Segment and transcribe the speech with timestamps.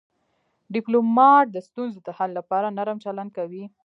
[0.75, 3.63] ډيپلومات د ستونزو د حل لپاره نرم چلند کوي.